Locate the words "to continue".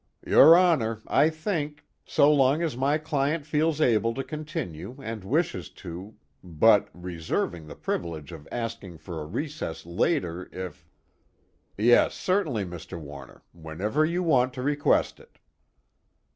4.15-4.95